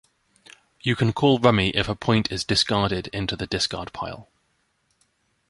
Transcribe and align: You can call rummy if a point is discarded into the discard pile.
You 0.81 0.95
can 0.95 1.13
call 1.13 1.37
rummy 1.37 1.69
if 1.75 1.87
a 1.87 1.93
point 1.93 2.31
is 2.31 2.43
discarded 2.43 3.05
into 3.13 3.35
the 3.35 3.45
discard 3.45 3.93
pile. 3.93 4.29